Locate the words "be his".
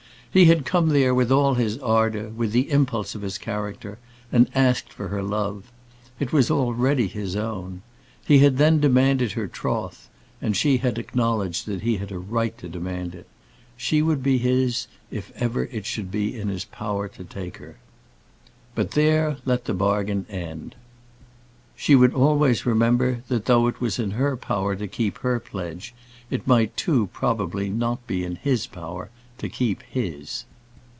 14.23-14.87